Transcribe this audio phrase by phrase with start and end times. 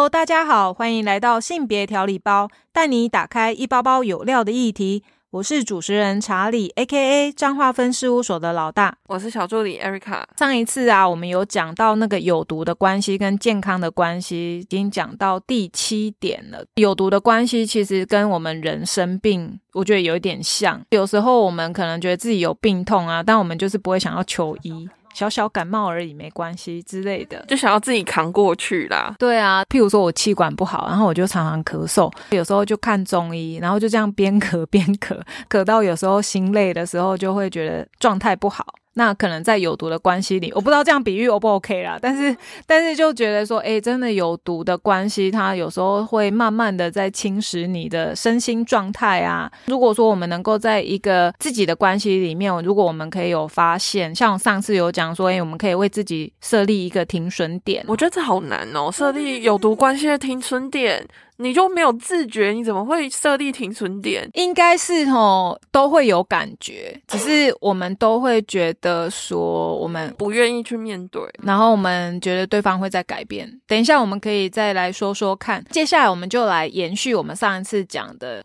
[0.00, 5.04] Hello，大家好，欢迎来到性别调理包，带你打开一包包有料的议题。
[5.28, 7.30] 我是主持人查理，A.K.A.
[7.30, 8.96] 彰化分事务所的老大。
[9.08, 10.22] 我是小助理 Erica。
[10.38, 16.64] 上一次啊，我们有讲到那个有毒的关系跟健康的关系，已经讲到第七点了。
[16.76, 20.80] 有毒的关系其实跟我们人生病，我觉得有一点像。
[20.88, 24.88] 有时候我们可能觉得自己有病痛啊，但我们就是不会想要求医。
[25.12, 29.14] 小小感冒而已，没关系之类的，就想要自己扛过去啦。
[29.18, 38.64] 对啊，譬如说我气管不好，然后我就常常咳嗽，有时候就看中医，然后就这样边咳边咳，咳到有时候心累的时候，就会觉得状态不好。
[39.00, 41.98] 那可能在有毒的关系里，我不知道这样比喻 O 不 OK 啦。
[42.02, 42.36] 但是，
[42.68, 49.50] 但是就觉得说，哎，真的有毒的关系，它有时候会慢慢的在侵蚀你的身心状态啊。
[49.64, 57.82] 如果说我们能够在一个自己的关系里面，如果我们可以有发现，像上次有讲说，哎，我们可以为自己设立一个停损点。
[57.88, 61.02] 我觉得这好难哦，设立有毒关系的停损点。
[61.40, 62.50] 你就没有自觉？
[62.50, 64.28] 你怎么会设立停损点？
[64.34, 73.50] 应该是哦，都会有感觉，只是我们都会觉得说我们不愿意去面对，然后我们觉得对方会在改变。
[73.66, 75.64] 等一下，我们可以再来说说看。
[75.70, 78.44] 接下来，我们就来延续我们上一次讲的。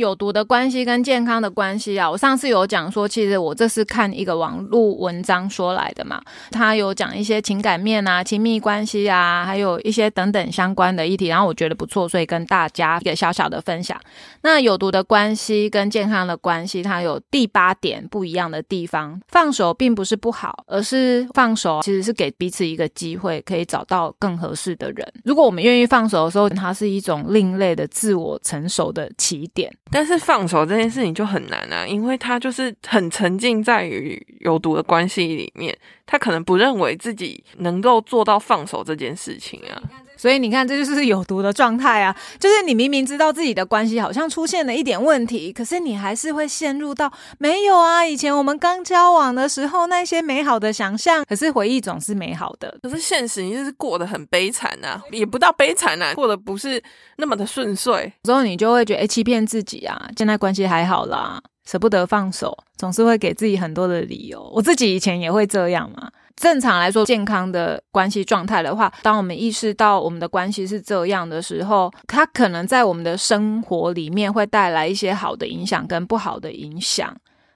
[0.00, 6.20] 有毒的关系跟健康的关系啊，我上次有讲说，其实我这是看一个网络文章说来的嘛，
[6.50, 14.00] 他有讲一些情感面啊、亲密关系啊，还有一些等等相关的议题，然后我觉得不错，所以跟大家一个小小的分享。
[14.42, 19.20] 那有毒的关系跟健康的关系，它有第八点不一样的地方。
[19.28, 25.06] 放手并不是不好，而是放手其实是给彼此一个机会，可以找到更合适的人。
[25.24, 29.70] 如果我们愿意放手的时候，它是一种另类的自我成熟的起点。
[29.90, 39.82] 但是放手这件事情就很难啊，因为他就是很沉浸在于有毒的关系里面，他可能不认为自己能够做到放手这件事情啊。
[40.20, 42.14] 所以你看，这就是有毒的状态啊！
[42.38, 48.04] 就是你明明知道自己的关系好像出现了一点问题，可是你还是会陷入到没有啊。
[48.04, 56.82] 以前我们刚交往的时候，那些美好的想象，可是回忆总是美好的，可是现实你就是过得很悲惨呐，也不到悲惨呐，过得不是
[57.16, 58.12] 那么的顺遂。
[58.22, 64.42] 之后你就会觉得，哎，欺骗自己啊，现在关系还好啦，舍不得放手，总是会给自己很多的理由。
[64.54, 66.10] 我自己以前也会这样嘛。
[66.40, 77.14] 正常来说，健康的关系状态的话，当我们意识到我们的关系是这样的时候，它可能在我们的生活里面会带来一些好的影响跟不好的影响。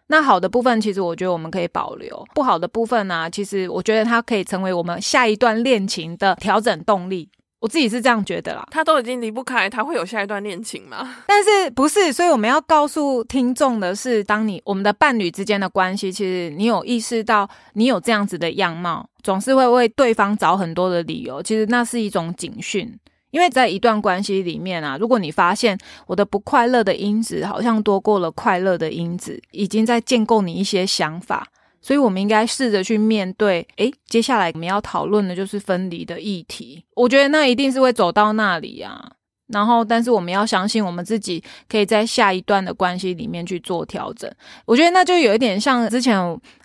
[0.09, 7.31] 那好的部分，其实我觉得我们可以保留；不好的部分呢，其实我觉得它可以成为我们下一段恋情的调整动力。
[7.65, 11.17] 我自己是这样觉得啦，他都已经离不开，他会有下一段恋情吗？
[11.27, 12.13] 但是不是？
[12.13, 21.43] 所以我们要告诉听众的是，当你我们的伴侣之间的关系，其实你有意识到你有这样子的样貌，总是会为对方找很多的理由。
[21.43, 22.95] 其实那是一种警讯，
[23.31, 31.47] 因为在一段关系里面啊，如果你发现我的不快乐的因子好像多过了快乐的因子，已经在建构你一些想法。
[31.85, 33.67] 所以，我们应该试着去面对。
[33.77, 36.83] 诶，接下来我们要讨论的就是分离的议题。
[36.95, 39.13] 我觉得那一定是会走到那里啊。
[39.49, 44.29] 然后，但是我们要相信我们自己，可以在下一段的关系里面去做调整。
[44.65, 46.19] 我觉得那就有一点像之前，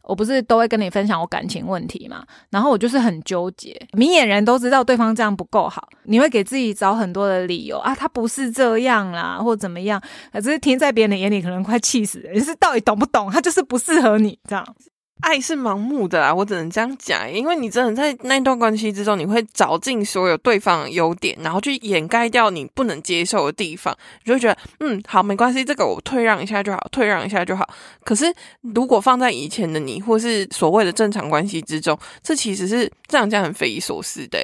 [0.03, 2.23] 我不是都会跟你分享我感情问题嘛？
[2.49, 10.01] 然后我就是很纠结，明眼人都知道对方这样不够好，你会给自己找很多的理由啊，他不是这样啦，或怎么样？
[10.31, 12.33] 可是听在别人的眼里，可能快气死人。
[12.33, 13.29] 你是到底懂不懂？
[13.29, 14.65] 他就是不适合你这样。
[15.21, 27.67] 爱是盲目的啊，我只能这样讲，因为你真的在那段关系之中，你会找尽所有对方的优点，然后去掩盖掉你不能接受的地方，你就会觉得，嗯，好，没关系，这个我退让一下就好，退让一下就好。
[28.03, 34.39] 可是如果放在以前的你，或是所谓的正常关系之中，这其实是这样讲很匪夷所思的。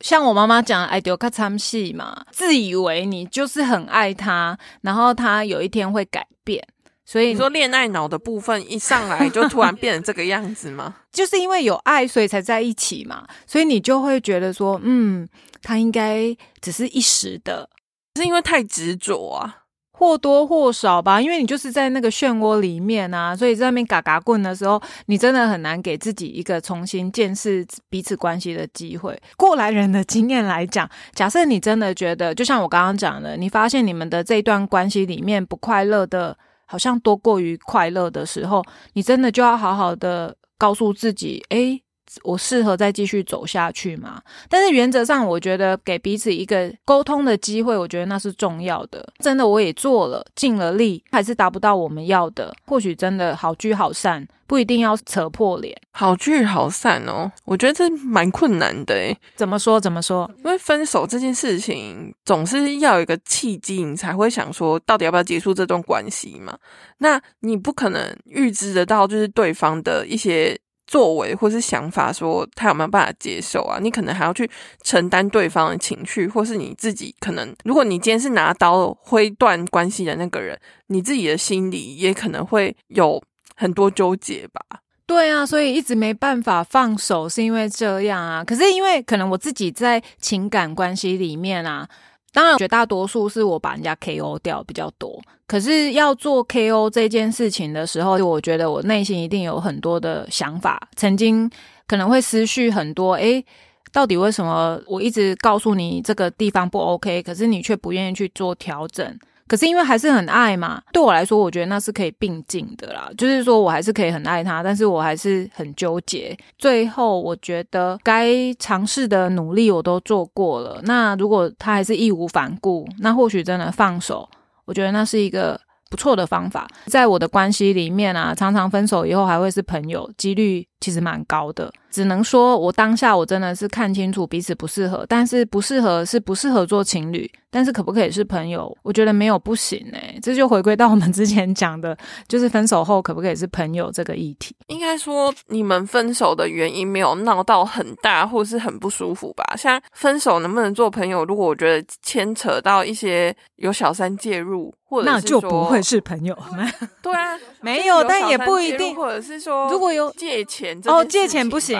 [0.00, 6.64] 像我妈妈讲，爱丢卡参戏嘛，自以为你就是很爱他，然后他有一天会改变。
[7.10, 10.94] 所以你说恋爱脑的部分一上来就突然变成这个样子吗？
[11.10, 13.26] 就是因为有爱，所以才在一起嘛。
[13.46, 15.26] 所以你就会觉得说，嗯，
[15.62, 17.70] 他应该只是一时的，
[18.16, 19.62] 是因为太执着啊，
[19.92, 21.18] 或多或少吧。
[21.18, 29.18] 因为你就是在那个漩涡里面啊，所以在那边嘎嘎棍的时候，你真的很难给自己一个重新见识彼此关系的机会。
[29.38, 36.36] 过来人的经验来讲，假设你真的觉得，就像我刚刚讲的，你发现你们的这段关系里面不快乐的。
[36.68, 38.62] 好像多过于快乐的时候，
[38.92, 41.80] 你真的就要好好的告诉自己，哎，
[42.22, 44.20] 我适合再继续走下去吗？
[44.48, 49.06] 但是原则上，我觉得给彼此一个沟通的机会，我觉得那是重要的。
[49.18, 52.54] 真的，我也做了，尽了力，还是达不到我们要的。
[52.66, 55.76] 或许真的好聚好散，不一定要扯破脸。
[55.92, 59.16] 好聚好散哦，我觉得这蛮困难的诶。
[59.34, 59.80] 怎么说？
[59.80, 60.30] 怎么说？
[60.38, 66.56] 因为分手这件事情，总是要有一个契机，你才会想说，到底要不要结束这段关系嘛？
[66.98, 70.58] 那你不可能预知得到，就是对方的一些。
[70.88, 73.78] 作为或是想法，说他有没有办法接受啊？
[73.80, 74.50] 你可能还要去
[74.82, 83.22] 承担对方的情绪，或是你自己可能，如果你今天是拿刀挥断关系的那个人，你自己的心里也可能会有
[83.54, 84.80] 很多纠结吧？
[85.06, 88.42] 对啊，所以一直没办法放手，是因为这样啊。
[88.42, 91.88] 可是因为可能我自己在情感关系里面啊。
[92.32, 95.20] 当然，绝大多数是我把人家 KO 掉比较多。
[95.46, 101.50] 可是要做 KO 这件事情的时候，我觉得我内心一定有很多的想法，曾经
[101.86, 103.14] 可能会思绪很多。
[103.14, 103.42] 诶，
[103.90, 109.18] 到底为什么我一直告诉你这个地方不 OK，可是你却不愿意去做调整？
[109.48, 113.10] 可是因为还是很爱嘛，对我来说，我觉得那是可以并进的啦。
[113.16, 116.36] 就是说我还是可以很爱他，但是我还是很纠结。
[116.58, 120.80] 最后我觉得该尝试的努力我都做过了。
[120.84, 124.28] 那如果他还是义无反顾，那或许真的放手，
[124.64, 125.58] 我觉得那是一个。
[125.90, 131.72] 不错的方法，在我的关系里面啊，常常分手以后还会是朋友，几率其实蛮高的。
[131.90, 138.76] 只能说我当下我真的是看清楚彼此不适合，但是不适合是不适合做情侣，但是可不可以是朋友？
[138.82, 141.96] 我觉得没有不行哎，这就回归到我们之前讲的，
[142.28, 144.54] 就是分手后可不可以是朋友这个议题。
[144.68, 149.56] 应该说你们分手的原因没有闹到很大，或是很不舒服吧？
[149.56, 151.24] 像分手能不能做朋友？
[151.24, 154.74] 如果我觉得牵扯到一些有小三介入。
[154.90, 156.34] 或者那就不会是朋友。
[157.02, 158.96] 对啊，没有，但也不一定。
[158.96, 161.77] 或者是说，如果有借钱哦，借钱不行。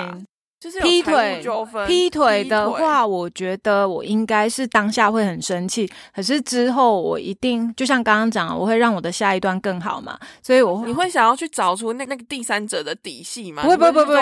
[0.60, 1.40] 就是劈腿
[1.86, 10.18] 劈腿的话，我觉得我应该是当下会很生气，可是之后我一定就像刚刚讲，我会让我的下一段更好嘛。
[10.42, 13.62] 所以我你会想要去找出那那个第三者的底细吗？
[13.62, 14.16] 不会不会不会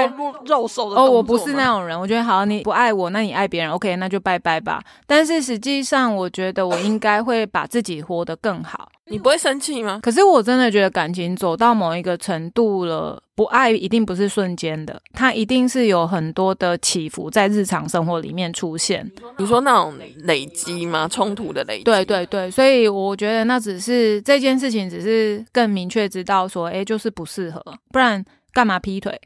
[0.45, 1.99] 肉肉的哦，我不是那种人。
[1.99, 4.83] 我觉得好，你不爱我，那你爱别人，OK，那就拜拜吧。
[5.07, 8.91] 但是实际上，我觉得我应该会把自己活得更好。
[9.09, 10.01] 你不会生气吗？
[10.03, 19.09] 可是我真的觉得感情走到某一个程度了，不爱一定不是瞬间的，它一定是有很多的起伏在日常生活里面出现。
[19.39, 19.95] 你说那种
[20.25, 21.07] 累积吗？
[21.09, 21.85] 冲突的累积？
[21.85, 27.63] 对对对，所以我觉得那只是这件事情，只是更明确知道说，哎，就是不适合，
[27.93, 29.21] 不然干嘛劈腿？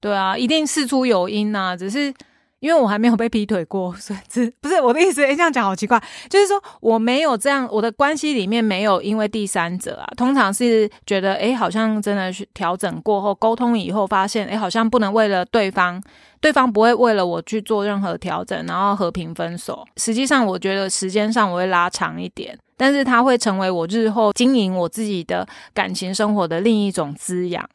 [0.00, 2.12] 对啊，一定事出有因呐，只是。
[2.60, 5.24] 因为我还没有被劈腿过，所以这不是我的意思。
[5.24, 10.06] 哎，这样讲好奇怪，就是说我没有这样，我的关系里面没有因为第三者啊。
[10.16, 16.00] 通常是觉得，哎，好像真的是调整过后，沟通以后发现，哎，好像不能为了对方，
[16.40, 19.84] 对方不会为了我去做任何调整，然后和平分手。
[19.96, 27.66] 实际上，我觉得时间上我会拉长一点，但是它会成为我日后经营我自己的感情生活的另一种滋养。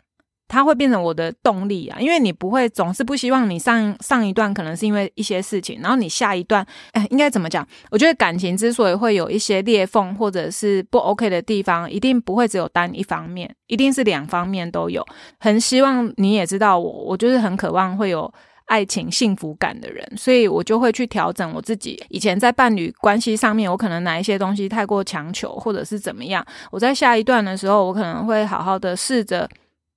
[0.48, 7.68] 它会变成我的动力啊，因为你不会总是不希望你上上一段可能是因为一些事情，然后你下一段，哎，应该怎么讲？
[7.90, 15.04] 我觉得感情之所以会有一些裂缝或者是不 OK 的地方，一定不会只有单一方面，一定是两方面都有。
[15.40, 18.32] 很希望你也知道我，我就是很渴望会有
[18.66, 22.00] 爱情幸福感的人，所以我就会去调整我自己。
[22.10, 29.50] 以前在伴侣关系上面，我可能哪一些东西太过强求，或者是怎么样，我在下一段的时候，我可能会好好的试着。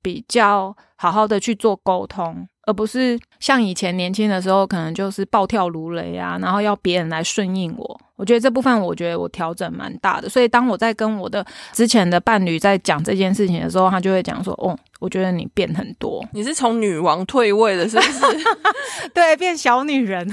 [0.02, 8.00] 比较好好的去做沟通，而不是像以前年轻的时候，可能就是暴跳如雷啊，然后要别人来顺应我。
[8.16, 10.28] 我觉得这部分，我觉得我调整蛮大的。
[10.28, 18.20] 所以当我在跟我的之前的伴侣在讲这件事情的时候，他就会讲说：“哦，我觉得你变很多，你是从女王退位了，是不是？
[19.14, 20.28] 对，变小女人。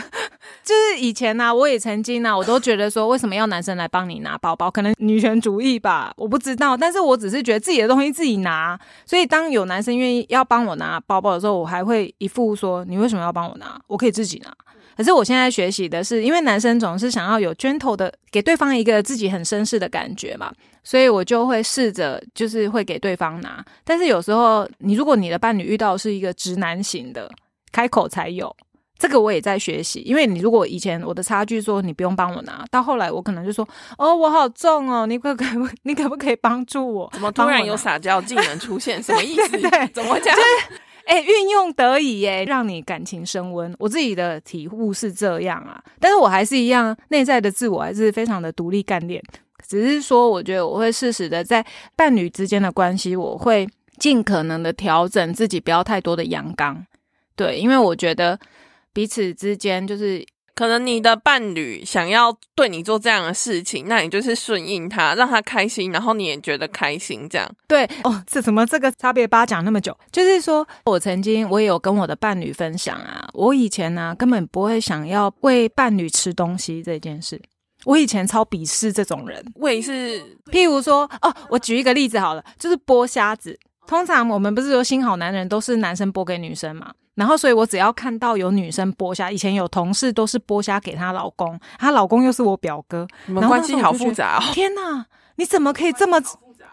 [0.63, 4.69] 就是以前呢，我也曾经呢，我都觉得说，为什么要男生来帮你拿包包？
[4.72, 6.75] 可能女权主义吧，我不知道。
[6.75, 8.79] 但是我只是觉得自己的东西自己拿。
[9.05, 13.79] 所以当有男生愿意要帮我拿包包的时候，我还会一副说：你为什么要帮我拿？
[13.88, 14.51] 我可以自己拿。”
[14.96, 20.52] 可是我现在学习的是，因为男生总是想要有 gentle 的，给对方一个自己很绅士的感觉嘛，
[20.84, 23.64] 所以我就会试着就是会给对方拿。
[23.84, 27.30] 但是有时候，你如果你的伴侣遇到是一个直男型的，
[27.72, 28.56] 开口才有
[28.98, 30.00] 这个，我也在学习。
[30.06, 35.46] 因为你如果以前我的差距说你不用帮我拿到后来我可能就说哦我好重哦，你可可
[35.84, 37.10] 你可不可以帮助我？
[37.12, 39.04] 怎么突然有撒娇技能出现？
[39.04, 39.60] 什么意思？
[39.94, 40.34] 怎么讲？
[41.05, 43.74] 哎，运用得宜耶，让你感情升温。
[43.79, 49.21] 我自己的体悟是这样啊，但是我还是一样，内在的自我还是非常的独立干练。
[49.67, 56.85] 只是说，我觉得我会适时的在伴侣之间的关系，我会尽可能的调整自己，不要太多的阳刚。
[57.35, 58.39] 对，因为我觉得
[58.93, 67.45] 彼此之间就是可能你的伴侣想要对你做这样的事情，那你就是顺应他，让他开心，然后你也觉得开心，这样。
[67.67, 69.95] 对哦，这怎么这个差别八讲那么久？
[70.12, 77.41] 就是说我曾经我也有跟我的伴侣分享啊，我以前呢、根本不会想要喂伴侣吃东西这件事，
[77.83, 79.43] 我以前超鄙视这种人。
[79.55, 80.21] 胃是
[80.51, 83.59] 譬如说，哦，我举一个例子好了，就是剥虾子。
[83.88, 94.43] 通常我们不是说新好男人都是男生剥给女生嘛，然后所以我只要看到有女生剥虾，以前有同事都是剥虾给她老公，她老公又是我表哥，你们关系好复杂哦。
[94.53, 95.05] 天哪，
[95.38, 96.22] 你怎么可以这么？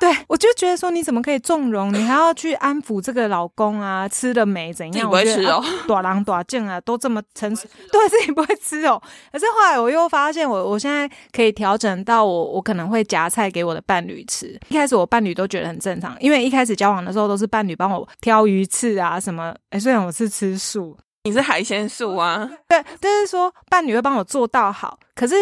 [0.02, 1.94] 对我就觉得说，你怎么可以纵容？
[1.94, 4.06] 你还要去安抚这个老公啊？
[4.10, 4.72] 吃了没？
[4.72, 4.92] 怎样？
[4.92, 9.00] 自己不会吃哦啊短狼短贱啊，都这么诚实， 对自己不会吃哦。
[9.30, 14.58] 可是后来我又发现我，我现在可以调整到我，我可能会夹菜给我的伴侣吃。
[14.70, 19.54] 一开始我伴侣都觉得很正常，因为一开始交往的时候都是伴侣帮我挑鱼刺啊什么。
[19.70, 22.50] 哎，虽然我是吃素，你是海鲜素啊？
[22.66, 25.36] 对，就是说伴侣会帮我做到好，可是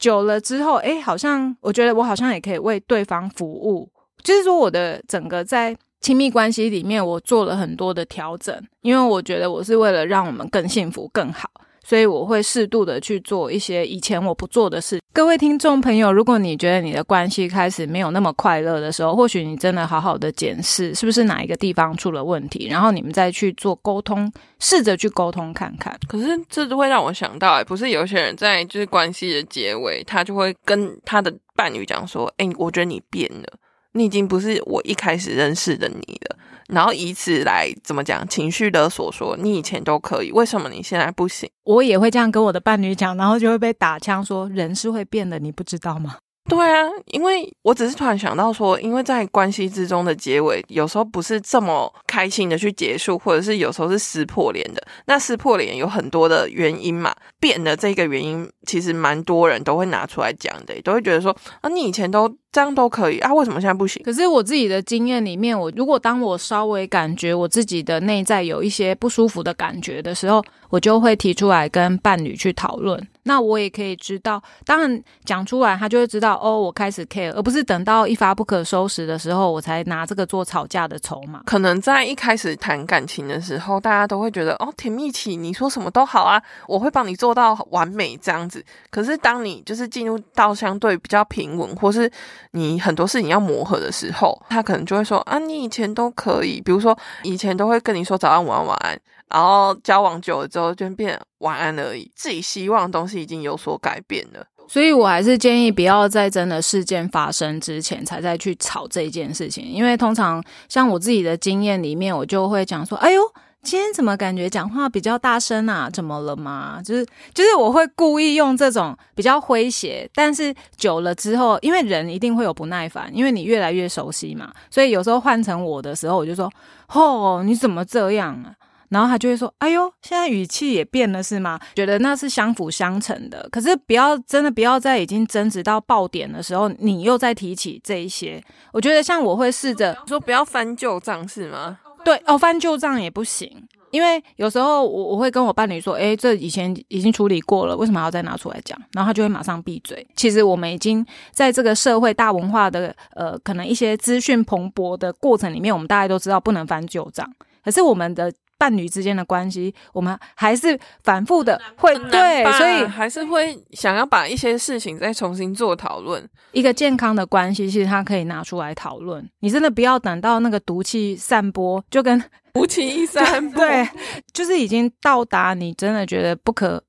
[0.00, 3.88] 久了之后，哎，好像我觉得我好像也可以为对方服务，
[4.24, 11.50] 就是说我的整个在亲密关系里面，我做了很多的调整，因为我觉得我是为了让我们更幸福、更好。
[11.84, 15.00] 所以我会适度的去做一些以前我不做的事。
[15.12, 25.98] 各位听众朋友，如果你觉得你的关系开始没有那么快乐的时候，或许你真的好好的检视是不是哪一个地方出了问题，然后你们再去做沟通，试着去沟通看看。
[26.06, 33.48] 可是这就会让我想到、欸，不是有些人在就是关系的结尾，他就会跟他的伴侣讲说：“哎、我觉得你变了，
[33.92, 36.36] 你已经不是我一开始认识的你了。”
[36.72, 41.50] 然后以此来怎么讲情绪勒索说，你以前都可以，为什么你现在不行？
[41.64, 46.16] 我也会这样跟我的伴侣讲，然后就会被打枪说人是会变的，你不知道吗？
[46.50, 54.82] 对啊，因为我只是突然想到说，因为在关系之中的结尾，有时候不是这么开心的去结束，或者是有时候是撕破脸的。
[55.06, 61.30] 那撕破脸有很多的原因嘛，变的这个原因，其实蛮多人都会拿出来讲的，都会觉得说
[61.60, 64.02] 啊，你以前都这样都可以啊，为什么现在不行？
[64.02, 73.00] 可是我自己的经验里面，我如果当我稍微感觉我自己的内在有一些不舒服的感觉的时候，我就会提出来跟伴侣去讨论。
[73.30, 81.40] 那我也可以知道，当然讲出来，他就会知道哦，我开始 care，而不是等到一发不可收拾的时候，我才拿这个做吵架的筹码。
[81.46, 88.64] 可能在一开始谈感情的时候，大家都会觉得哦，甜蜜期，你说什么都好啊，我会帮你做到完美这样子。
[88.90, 92.10] 可是当你就是进入到相对比较平稳，或是
[92.50, 98.98] 你很多事情要磨合的时候，他可能就会说啊，你以前都可以，比如说以前都会跟你说早安、晚安、晚安，
[99.30, 104.44] 然后交往久了之后就变晚安而已，自己希望的东西已经有所改变了。
[104.68, 113.20] 所以我还是建议不要在真的事件发生之前才再去吵这件事情，因为通常像我自己的经验里面，我就会讲说：“哎呦，
[113.64, 115.90] 今天怎么感觉讲话比较大声啊？
[115.90, 126.48] 怎么了吗？”就是就是我会故意用这种比较诙谐，但是久了之后，因为人一定会有不耐烦，因为你越来越熟悉嘛，所以有时候换成我的时候，我就说
[126.94, 128.54] ：“哦，你怎么这样啊？”
[128.90, 133.48] 然后他就会说：“哎呦，现在语气也变了是吗？”觉得那是相辅相成的。
[133.50, 138.42] 可是不要真的不要在已经争执到爆点的时候，你又再提起这一些。
[138.72, 141.78] 我觉得像我会试着说不要翻旧账是吗？
[142.04, 150.04] 对哦，翻旧账也不行，因为有时候我我会跟我伴侣说：“诶，这以前已经处理过了，为什么还要再拿出来讲？”然后他就会马上闭嘴。
[150.16, 157.30] 其实我们已经在这个社会大文化的呃，可能一些资讯蓬勃的过程里面，我们大家都知道不能翻旧账。
[157.62, 166.22] 可是我们的伴侣之间的关系，我们还是反复的会对，所以还是会想要把一些事情再重新做讨论。
[166.52, 169.26] 一个健康的关系，其实它可以拿出来讨论。
[169.38, 172.22] 你真的不要等到那个毒气散播，就跟
[172.56, 173.88] 无情一三步，对，
[174.34, 176.82] 就是已经到达你真的觉得不可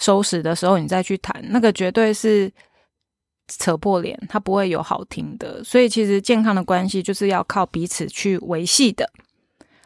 [0.00, 2.50] 收拾的时候，你再去谈，那个绝对是
[3.48, 5.62] 扯破脸，它不会有好听的。
[5.62, 9.10] 所以其实健康的关系就是要靠彼此去维系的。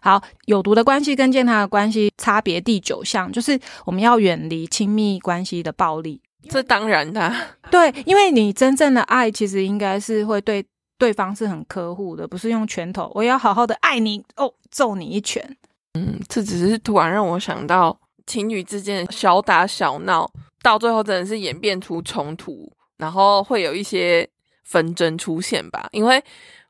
[0.02, 6.20] 好，有毒的关系跟健康的关系差别第九项，就是我们要远离亲密关系的暴力。
[6.50, 10.66] 这当然的啊、对，因为你真正的爱，其实应该是会对
[10.98, 15.56] 对方是很呵护的，不是用拳头，我要好好的爱你哦，揍你一拳。
[15.94, 20.28] 嗯，这只是突然让我想到情侣之间的小打小闹，
[20.62, 24.28] 到最后真的是演变出冲突，然后会有一些
[24.64, 25.88] 纷争出现吧。
[25.92, 26.20] 因为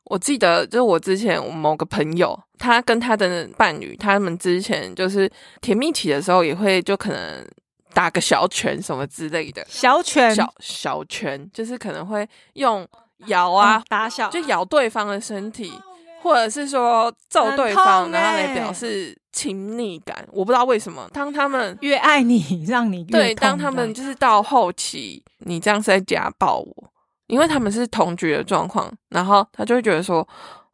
[0.04, 5.30] 我记得，就是我之前我某个朋友，他跟他的伴侣，他们之前就是
[5.60, 7.46] 甜蜜期的时候，也会就可能
[7.94, 12.86] 打个小拳什么之类的，小拳小小拳，就是可能会用
[13.26, 15.72] 咬啊，嗯打小就咬对方的身体，
[16.20, 21.08] 或者是说揍对方，痛然后来欸表示亲密感，我不知道为什么。
[21.12, 26.91] 当他们越爱你， 让你对，当他们就是到后期，你这样是在家暴我，
[27.32, 30.16] 因为他们是同居的状况，然后他就会觉得说，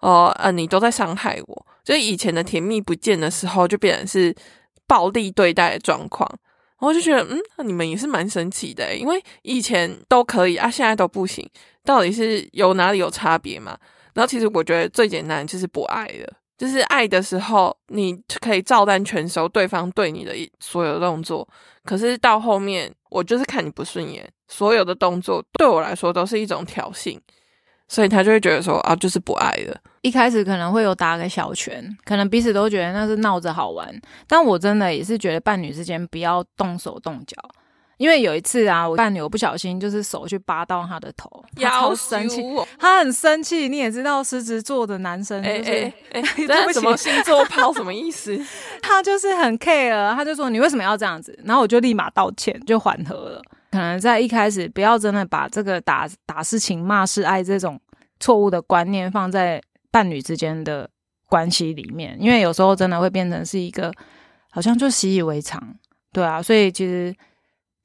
[0.01, 1.67] 哦，呃，你都在伤害我。
[1.85, 4.35] 就以前的甜蜜不见的时候，就变成是
[4.85, 6.29] 暴力对待的状况。
[6.81, 7.39] 然后就觉得，嗯，
[7.69, 11.49] 你们也是蛮神奇的，因为以前都可以啊，现在都不行，
[11.85, 13.79] 到底是有哪里有差别嘛？
[14.15, 16.33] 然后其实我觉得最简单就是不爱了。
[16.59, 21.49] 就是爱的时候，你可以照单全收对方对你的所有动作，
[21.85, 27.17] 可是到后面，我就是看你不顺眼，所有的动作对我来说都是一种挑衅，
[27.87, 29.81] 所以他就会觉得说啊，就是不爱了。
[30.03, 33.89] 一开始可能会有打个小拳，可能彼此都觉得那是闹着好玩，
[34.27, 37.37] 但我真的也是觉得伴侣之间不要动手动脚。
[37.99, 42.43] 因为有一次啊，我伴侣我不小心就是手去扒到他的头，他超生气，
[42.79, 43.69] 他很生气。
[43.69, 48.41] 你也知道狮子座的男生，哎哎哎， 这什么星座抛什么意思？
[48.81, 51.37] 他就是很 care，他就说你为什么要这样子？
[51.45, 53.43] 然后我就立马道歉，就缓和了。
[53.73, 57.79] 可能在一开始不要真的把这个打打是情骂是爱这种
[58.21, 60.89] 错误的观念放在伴侣之间的
[61.29, 63.93] 关系里面，因为有时候真的会变成是一个
[64.51, 65.61] 好像就习以为常，
[66.13, 67.13] 对啊，所以其实。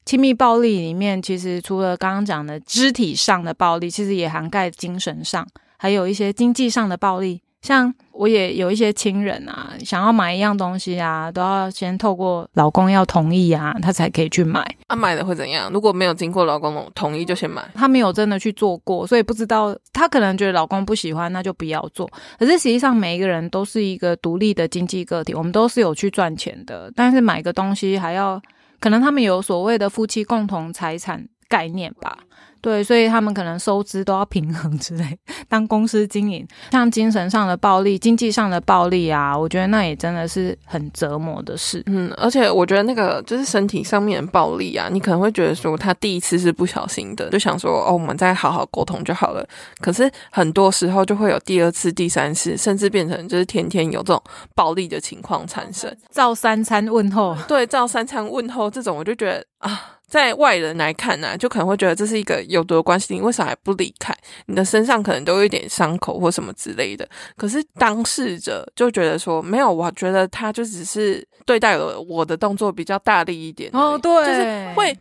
[0.06, 7.42] 亲密暴力里面，其实除了刚刚讲的肢体上的暴力，其实也涵盖精神上，还有一些经济上的暴力。
[7.62, 14.60] 像我也有一些亲人啊，想要买一样东西啊，都要先透过老公要同意啊，他才可以去买。
[14.88, 15.72] 啊，买的会怎样？
[15.72, 19.74] 如果没有经过老公同意就先买，他没有真的去做过，所以不知道。
[19.94, 22.06] 他可能觉得老公不喜欢，那就不要做。
[22.38, 28.42] 可是实际上，每一个人都是一个独立的经济个体，我们都是有去赚钱的，但是买个东西还要。
[28.84, 32.18] 可能他们有所谓的夫妻共同财产概念吧。
[32.64, 35.20] 对，所以他们可能收支都要平衡之类。
[35.50, 41.84] 当公司经营，像精神上的暴力、经济上的暴力啊，我觉得那也真的是很折磨的事。
[41.88, 49.46] 嗯，而且我觉得那个就是身体上面的暴力啊，你可能会觉得说他第一次是不小心的，就想说哦，我们再好好沟通就好了。
[49.82, 54.24] 可是很多时候就会有第二次、第三次，甚至变成就是天天有这种
[54.56, 55.94] 暴力的情况产生。
[56.12, 59.93] 照三餐问候， 对，照三餐问候这种，我就觉得啊。
[60.14, 64.16] 在外人来看呢，就可能会觉得这是一个有毒的关系，你为啥还不离开？
[64.46, 67.10] 你的身上可能都有一点伤口或什么之类的。
[67.36, 73.72] 可是当事者就觉得说，没有，我觉得他就只是对待了我的动作比较大力一点。
[73.74, 74.96] 哦，对，就是会，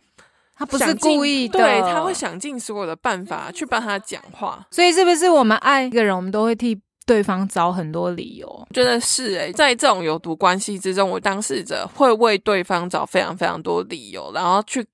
[0.55, 4.65] 他不是故意的，对他会想尽所有的办法去帮他讲话。
[4.71, 6.81] 所以是不是我们爱一个人，我们都会替？
[7.05, 14.85] 对方找很多理由，觉得是诶，在这种有毒关系之中，我当事者会为对方找非常非常多理由，然后去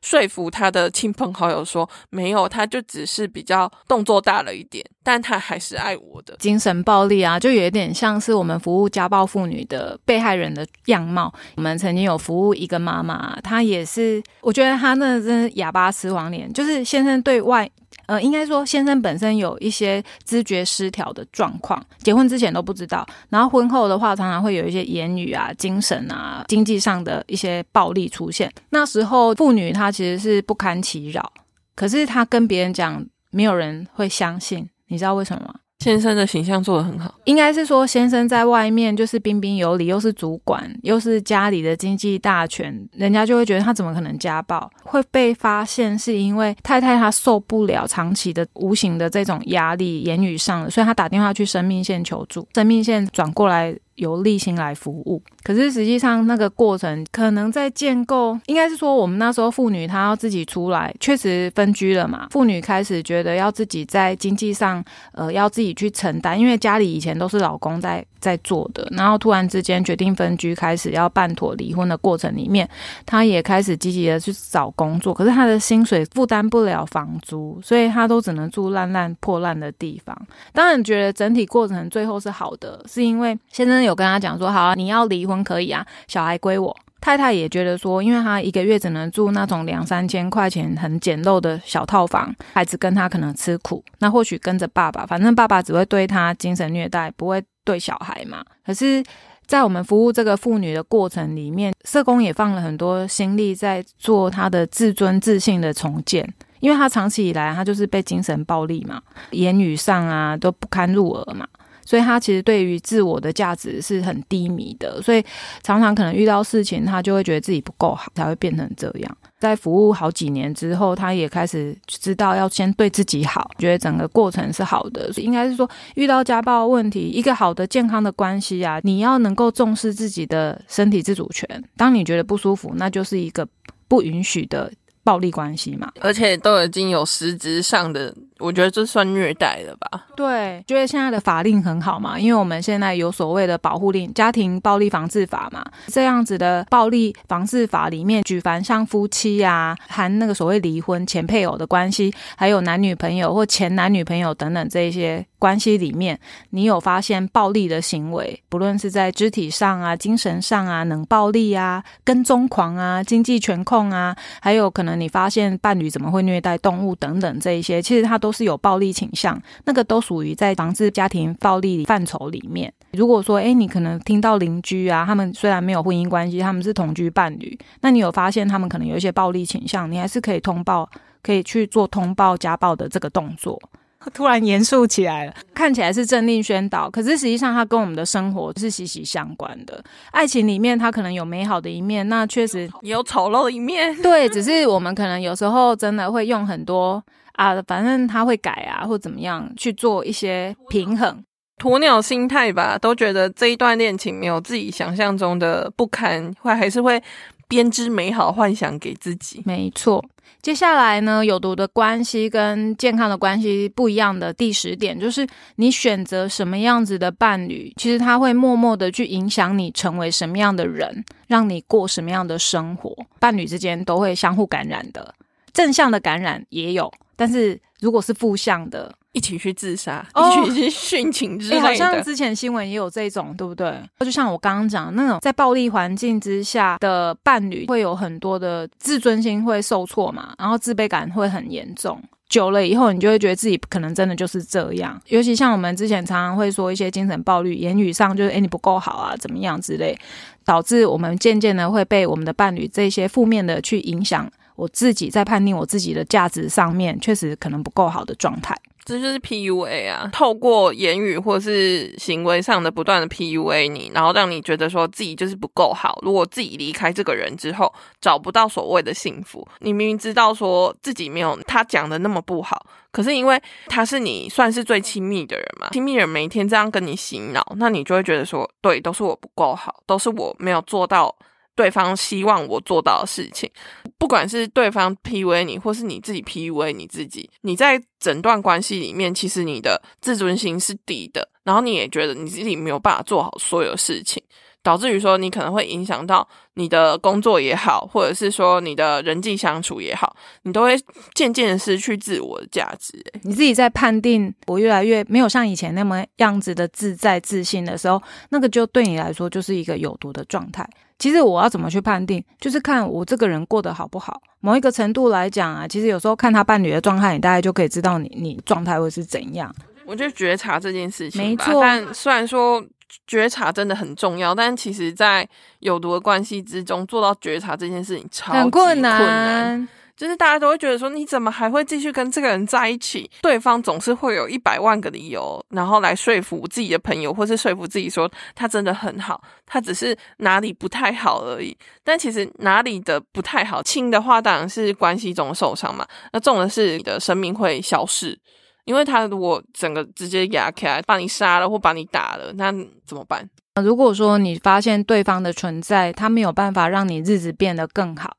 [0.00, 6.36] 说服他的亲朋好友说，没有，他就只是比较动作大了一点，但他还是爱我的。
[6.38, 11.32] 精神暴力啊，就有点像是我们服务家暴妇女的被害人的样貌。
[11.56, 17.68] 我们曾经有服务一个妈妈，她也是，我觉得她那真是哑巴吃黄连，就是先生对外。
[18.06, 28.50] 呃，应该说先生本身有一些知觉失调的状况，结婚之前都不知道，然后婚后的话，常常会有一些言语啊、精神啊、经济上的一些暴力出现。
[28.70, 31.32] 那时候妇女她其实是不堪其扰，
[31.74, 35.54] 可是她跟别人讲，没有人会相信，你知道为什么吗？
[35.78, 44.68] 先生的形象做得很好，应该是说先生在外面就是彬彬有礼，又是主管，又是家里的经济大权，人家就会觉得他怎么可能家暴？
[44.82, 53.76] 会被发现是因为太太她受不了长期的无形的这种压力，言语上的，所以她打电话去生命线求助，生命线转过来。
[53.96, 62.28] 由立新来服务，可是实际上那个过程可能在建构，应该是说我们那时候妇女她要自己出来，确实分居了嘛。
[62.30, 72.68] 妇女开始觉得要自己在经济上，呃，要自己去承担，因为家里以前都是老公在在做的，然后突然之间决定分居，开始要办妥离婚的过程里面，
[73.06, 80.14] 她也开始积极的去找工作，可是她的薪水负担不了房租，所以她都只能住烂烂破烂的地方。
[80.52, 83.85] 当然觉得整体过程最后是好的，是因为先生。
[83.86, 86.76] 有跟他讲说，好啊，你要离婚可以啊，小孩归我。
[86.98, 98.42] 太太也觉得说，因为他一个月只能住那种两三千块钱很简陋的小套房，孩子跟他可能吃苦，那或许跟着爸爸，反正爸爸只会对他精神虐待，不会对小孩嘛。
[98.64, 99.04] 可是，
[99.46, 111.46] 在我们服务这个妇女的过程里面，社工也放了很多心力在做她的自尊自信的重建，因为她长期以来她就是被精神暴力嘛，言语上啊都不堪入耳嘛。
[111.86, 115.24] 所以他其实对于自我的价值是很低迷的，所以
[115.62, 119.16] 常常可能遇到事情，他就会觉得自己不够好，才会变成这样。
[119.38, 125.10] 在服务好几年之后，他也开始知道要先对自己好，觉得整个过程是好的。
[125.16, 131.46] 应该是说，遇到家暴问题，一个好的健康的关系啊，你要能够重视自己的身体自主权。
[131.76, 133.46] 当你觉得不舒服，那就是一个
[133.86, 134.72] 不允许的。
[135.06, 140.06] 暴力关系嘛，而且都已经有实质上的，我觉得这算虐待了吧？
[140.16, 155.24] 对，觉得现在的法令很好嘛，因为我们现在有所谓的保护令、家庭暴力防治法嘛，这样子的暴力防治法里面，举凡像夫妻呀，含那个所谓离婚前配偶的关系，还有男女朋友或前男女朋友等等这一些。
[155.38, 156.18] 关系里面，
[156.50, 172.72] 你有发现暴力的行为，不论是在肢体上啊、精神上啊、冷暴力啊、跟踪狂啊、经济权控啊，还有可能你发现伴侣怎么会虐待动物等等这一些，其实它都是有暴力倾向，那个都属于在防治家庭暴力范畴里面。
[172.92, 180.88] 如果说，哎，你可能听到邻居啊，他们虽然没有婚姻关系，他们是同居伴侣，那你有发现他们可能有一些暴力倾向，你还是可以通报，
[181.22, 183.60] 可以去做通报家暴的这个动作。
[184.14, 189.82] 突然严肃起来了，看起来是政令宣导，可是实际上它跟我们的生活是息息相关的。
[190.10, 193.94] 爱情里面它可能有美好的一面，那确实也有丑陋的一面。
[194.02, 201.22] 对，只是我们可能有时候真的会用很多啊，反正他会改啊，或怎么样去做一些平衡，
[201.58, 207.02] 鸵鸟心态吧，都觉得这一段恋情没有自己想象中的不堪，会还是会
[207.48, 209.42] 编织美好幻想给自己。
[209.44, 210.04] 没错。
[210.42, 222.94] 接下来呢，有毒的关系跟健康的关系不一样的第十点，就是你选择什么样子的伴侣，其实他会默默的去影响你成为什么样的人，让你过什么样的生活。
[223.18, 225.12] 伴侣之间都会相互感染的，
[225.52, 228.94] 正向的感染也有，但是如果是负向的。
[229.16, 231.62] 一起去自杀，一起去殉情之类的。
[231.62, 233.74] 好像之前新闻也有这种，对不对？
[234.00, 241.98] 就像我刚刚讲那种，在暴力环境之下的伴侣，会有很多的自尊心会受挫嘛，然后自卑感会很严重。
[242.28, 245.00] 久了以后，你就会觉得自己可能真的就是这样。
[245.06, 249.98] 尤其像我们之前常常会说一些精神暴力，言语上就是“哎，你不够好啊，怎么样”之类，
[250.44, 254.30] 导致我们渐渐的会被我们的伴侣这些负面的去影响。
[254.56, 258.56] 我自己在判定我自己的价值上面，确实可能不够好的状态。
[258.86, 265.98] 这就是 PUA 啊，透过言语或是行为上的不断的 PUA 你，然后让你觉得说自己就是不够好。
[266.02, 281.12] 如果自己离开这个人之后，找不到所谓的幸福，你明明知道说自己没有他讲的那么不好，可是因为他是你算是最亲密的人嘛，亲密人每天这样跟你洗脑，那你就会觉得说，对，都是我不够好，都是我没有做到。
[281.56, 283.50] 对方希望我做到的事情，
[283.98, 294.22] 不管是对方 PUA 你，或是你自己 PUA 你自己，你在整段关系里面，其实你的自尊心是低的，然后你也觉得你自己没有办法做好所有事情。
[294.62, 300.76] 导致于说，你可能会影响到你的工作也好，或者是说你的人际相处也好，你都会
[301.14, 303.00] 渐渐失去自我的价值。
[303.22, 310.68] 你自己在判定我越来越没有像以前那么样子的自在自信的时候，那个就对你来说就是一个有毒的状态。
[310.98, 314.20] 其实我要怎么去判定，就是看我这个人过得好不好。
[314.40, 319.54] 某一个程度来讲啊，其实有时候看他伴侣的状态，你大概就可以知道你你状态会是怎样。
[319.84, 321.60] 我就觉察这件事情，没错。
[321.60, 322.64] 但虽然说。
[323.08, 325.28] 觉察真的很重要，但其实，在
[325.58, 329.68] 有毒的关系之中，做到觉察这件事情超很困难。
[329.96, 333.10] 就是大家都会觉得说，你怎么还会继续跟这个人在一起？
[333.22, 341.56] 对方总是会有一百万个理由，然后来说服自己的朋友，或是说服自己说他真的很好，他只是哪里不太好而已。
[341.82, 348.18] 但其实哪里的不太好，轻的话当然是关系中受伤嘛，那重的是你的生命会消失。
[348.66, 352.52] 因为他如果整个直接压起来，把你杀了或把你打了，那
[352.84, 353.24] 怎么办？
[353.62, 358.16] 如果说你发现对方的存在，他没有办法让你日子变得更好，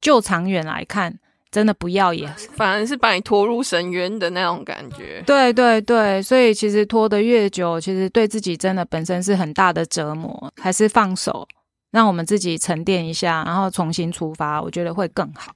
[0.00, 1.18] 就长远来看，
[1.50, 5.22] 真的不要也，反而是把你拖入深渊的那种感觉。
[5.26, 11.46] 对对对，所以其实拖得越久，其实对自己真的本身是很大的折磨，还是放手，
[11.90, 15.52] 让我们自己沉淀一下，然后重新出发，我觉得会更好。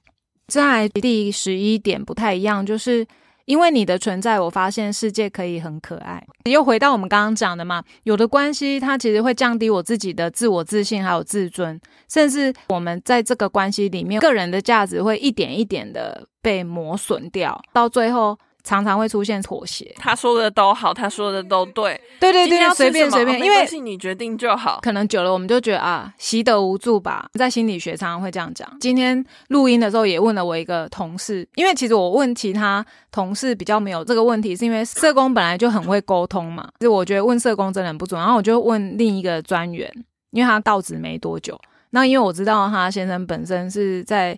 [0.47, 3.05] 在第十一点不太一样，就是。
[3.45, 6.25] 因为你的存在，我发现世界可以很可爱。
[6.45, 11.79] 又回到我们刚刚讲的嘛，有的关系它其实会降低我自己的自我自信，还有自尊，
[12.09, 19.93] 甚至我们在这个关系里面，个人的价值会一点一点的被磨损掉，到最后常常会出现妥协。
[19.97, 24.79] 他说的都好，他说的都对，对对对，随便随便，因为你决定就好。
[24.81, 27.29] 可能久了，我们就觉得啊，习得无助吧。
[27.33, 28.67] 在心理学常常会这样讲。
[28.79, 36.67] 今天录音的时候也问了我一个同事，因为其实我问其他同事比较没有这个问题，是因为社工本来就很会沟通嘛。
[36.79, 38.19] 就是我觉得问社工真的很不准。
[38.19, 39.91] 然后我就问另一个专员，
[40.31, 44.37] 因为他到职没多久，那因为我知道他先生本身是在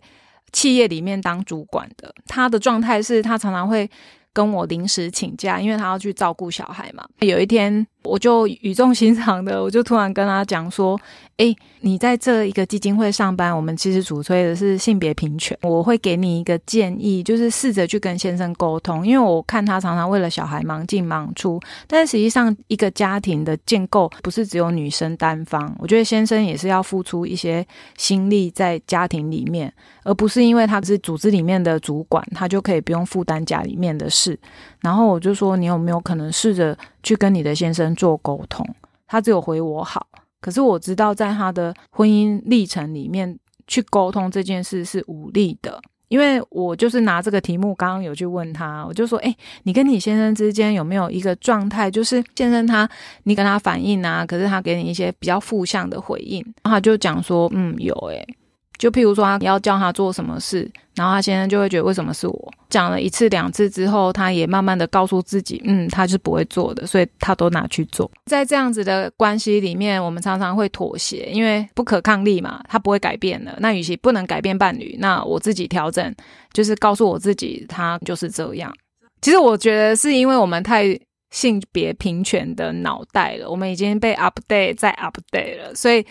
[0.51, 3.89] 企业里面当主管的，他的状态是他常常会
[4.31, 7.05] 跟我临时请假，因为他要去照顾小孩嘛。
[7.19, 10.99] 有一天，我就语重心长的，我就突然跟他讲说
[11.37, 15.57] ：“诶，你在这一个基金会上班，我们其实主推的是性别平权。
[15.63, 27.65] 我会给你一个建议，就是试着去跟先生沟通，因为我看他常常为了小孩忙进忙出，但实际上一个家庭的建构不是只有女生单方，我觉得先生也是要付出一些
[27.97, 29.71] 心力在家庭里面，
[30.03, 34.39] 而不是因为他是组织里面的主管，他就可以不用负担家里面的事。
[34.81, 38.67] 然后我就说，你有没有可能试着去跟你的先生做沟通？
[39.07, 40.07] 他只有回我好，
[40.41, 43.37] 可是我知道在他的婚姻历程里面
[43.67, 52.89] 去沟通这件事是无力的，因为我就是拿这个题目，刚刚有去问他，我就说，哎、你跟你先生之间有没有一个状态，就是先生他
[53.23, 58.25] 你跟他反映啊，可是他给你一些比较负向的回应，然后他就讲说，嗯，有诶、
[58.77, 62.53] 就譬如说他要叫他做什么事，然后他先生就会觉得为什么是我？
[62.69, 68.09] 讲了一次两次之后，他也慢慢的告诉自己，嗯，他是不会做的，所以他都拿去做。
[68.25, 73.55] 在这样子的关系里面，我们常常会妥协，因为不可抗力嘛，他不会改变的。
[73.59, 76.13] 那与其不能改变伴侣，那我自己调整，
[76.51, 78.73] 就是告诉我自己，他就是这样。
[79.21, 80.99] 其实我觉得是因为我们太
[81.31, 86.05] 性别平权的脑袋了，我们已经被 update 再 update 了，所以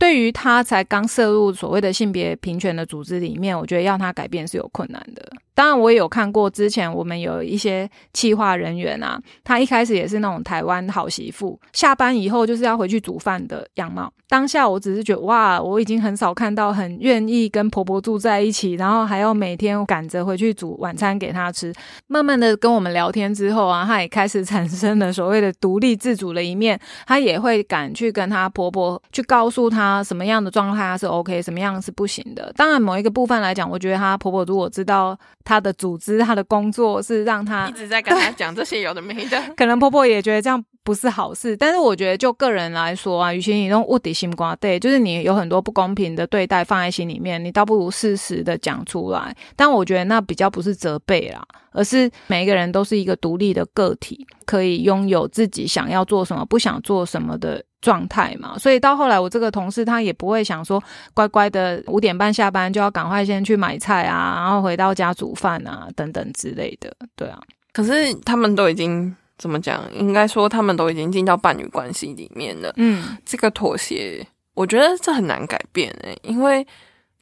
[0.00, 5.30] 对于他才刚涉入所谓的性别平权的组织里面，我觉得要他改变是有困难的。
[5.60, 14.10] 当然，我也有看过之前我们有一些企划人员啊，他一开始也是那种台湾好媳妇，下班以后就是要回去煮饭的样貌。
[14.26, 21.74] 当下我只是觉得哇，我已经很少看到很愿意跟婆婆住在一起，然后还要每天赶着回去煮晚餐给她吃。
[22.06, 32.50] 慢慢的跟我们聊天之后啊，她也开始产生了所谓的独立自主的一面，她也会敢去跟她婆婆去告诉她什么样的状态她是 OK，什么样是不行的。
[32.56, 35.18] 当然，某一个部分来讲，我觉得她婆婆如果知道
[35.50, 49.36] 她的组织、他的工作是让他一直在跟他讲这些有的没的， 可能婆婆也觉得这样不是好事，但是我觉得就个人来说啊，与其你用物底心瓜对，就是你有很多不公平的对待放在心里面，你倒不如适时的讲出来。
[49.56, 57.60] 但我觉得那比较不是责备啦，而是每一个人都是一个独立的个体，可以拥有自己想要做什么、不想做什么的。
[57.80, 60.82] 状态嘛，所以到后来我这个同事他也不会想说
[61.14, 67.40] 乖乖的五点半下班就要赶快先去买菜啊，然后回到家煮饭啊等等之类的，对啊。
[67.72, 69.82] 可是他们都已经怎么讲？
[69.94, 72.72] 应该说他们都已经进到伴侣关系里面了。
[72.76, 76.66] 嗯，这个妥协，我觉得这很难改变诶、因为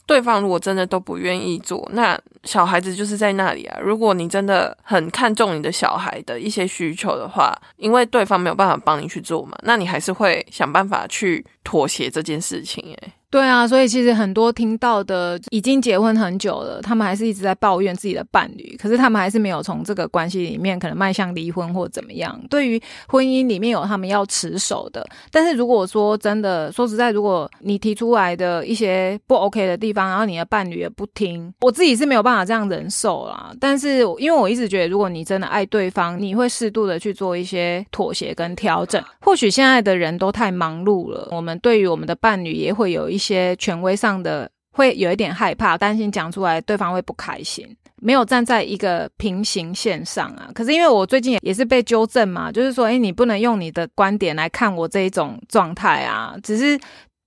[0.09, 3.79] 对方如果真的都不愿意做，那小孩子就是在那里啊。
[3.79, 22.41] 如果你真的很看重你的小孩的一些需求的话，因为对方没有办法帮你去做嘛，那你还是会想办法去妥协这件事情、诶，对啊，所以其实很多听到的已经结婚很久了，他们还是一直在抱怨自己的伴侣，可是他们还是没有从这个关系里面可能迈向离婚或怎么样。
[22.49, 33.53] 对于婚姻里面有他们要持守的，但是如果说真的说实在，如果你提出来的一些不 OK 的地方，然后你的伴侣也不听，我自己是没有办法这样忍受啦。
[33.61, 39.03] 但是因为我一直觉得，如果你真的爱对方，你会适度的去做一些妥协跟调整。
[39.21, 47.67] 或许现在的人都太忙碌了，我们对于我们的伴侣也会有一一些权威上的，会有一点害怕，担心讲出来对方会不开心，
[48.01, 50.49] 没有站在一个平行线上啊。
[50.55, 56.79] 可是因为我最近也也是被纠正嘛，就是说，诶，你不能用你的观点来看我这一种状态啊，只是。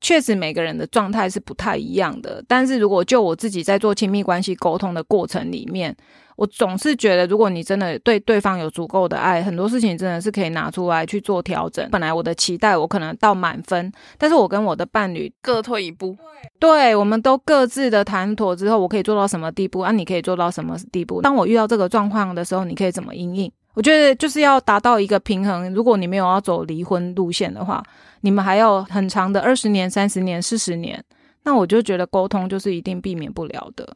[0.03, 2.43] 确实，每个人的状态是不太一样的。
[2.47, 5.95] 但是如果就我自己在做亲密关系沟通的过程里面，
[6.41, 11.87] 我总是觉得，如果你真的对对方有足够的爱，很多事情真的是可以拿出来去做调整。
[11.91, 16.17] 本来我的期待我可能到满分，但是我跟我的伴侣，各退一步。
[16.57, 21.21] 对我们都各自的谈妥之后，我可以做到什么地步，啊，你可以做到什么地步？
[21.21, 23.51] 当我遇到这个状况的时候，你可以怎么应应？
[23.75, 25.71] 我觉得就是要达到一个平衡。
[25.75, 27.83] 如果你没有要走离婚路线的话，
[28.21, 31.03] 你们还有很长的二十年、三十年、四十年，
[31.43, 33.87] 那我就觉得沟通就是一定避免不了的，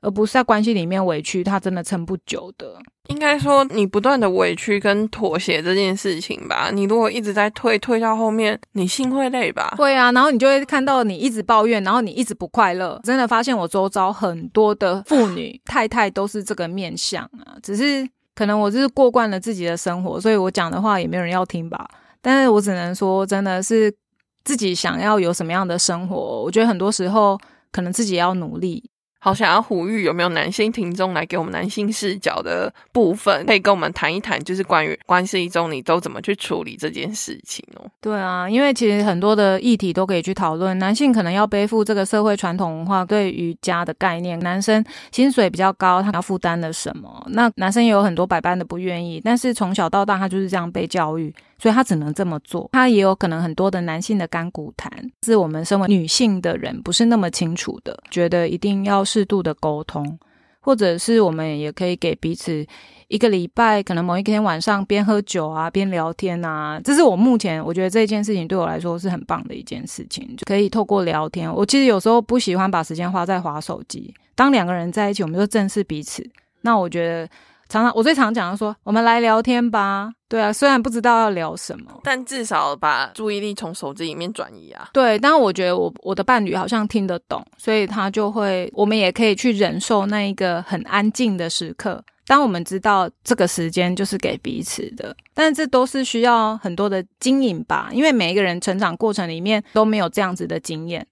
[0.00, 2.78] 而不是在关系里面委屈，他真的撑不久的。
[3.08, 9.74] 应该说，你不断的委屈跟妥协这件事情吧，你如果一直在退，退到后面，你心会累吧？
[9.78, 13.00] 会啊，然后你就会看到你一直抱怨，然后你一直不快乐。
[13.04, 18.08] 真的发现我周遭很多的妇女太太都是这个面相啊，只是。
[18.34, 21.84] 可能我就是过惯了自己的生活，所以我讲的话也没有人要听吧。
[22.20, 23.92] 但是我只能说，真的是
[24.44, 27.36] 自己想要有什么样的生活，我觉得很多时候
[27.72, 28.88] 可能自己要努力。
[29.20, 37.84] 好想要呼吁，有没有男性听众来给我们男性视角的部分，可以跟我们谈一谈，就是关于关系中你都怎么去处理这件事情哦？
[38.00, 40.78] 对啊，因为其实很多的议题都可以去讨论。
[40.78, 47.26] 男性可能要背负这个社会传统文化对于家的概念，男生薪水比较高，他要负担的什么？
[47.30, 51.34] 那男生也有很多百般的不愿意，但是从小到大他就是这样被教育。
[51.58, 54.90] 所以他只能这么做，他也有可能很多的男性的干骨谈，
[55.24, 60.18] 是我们身为女性的人不是那么清楚的，觉得一定要适度的沟通，
[60.60, 62.64] 或者是我们也可以给彼此
[63.08, 71.52] 一个礼拜，可能某一天晚上边喝酒啊边聊天啊，这是我目前我觉得这件事情对我来说是很棒的一件事情，就可以透过聊天。
[71.52, 76.24] 我其实有时候不喜欢把时间花在划手机，当两个人在一起，我们就正视彼此。
[76.60, 77.28] 那我觉得。
[77.68, 80.10] 常常我最常讲的说，我们来聊天吧。
[80.28, 84.88] 对啊，虽然不知道要聊什么，但至少把注意力从手机里面转移啊。
[84.92, 92.02] 对，但我觉得我我的伴侣好像听得懂，所以他就会，我们也可以去忍受那一个很安静的时刻。
[92.26, 101.06] 当我们知道这个时间就是给彼此的，但这都是需要很多的经营吧，因为每一个人成长过程里面都没有这样子的经验。